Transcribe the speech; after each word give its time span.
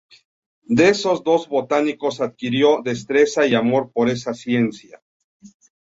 De 0.65 0.89
esos 0.89 1.23
dos 1.23 1.47
botánicos 1.47 2.21
adquirió 2.21 2.81
destreza 2.83 3.45
y 3.45 3.53
amor 3.53 3.91
por 3.93 4.09
esa 4.09 4.33
ciencia. 4.33 4.99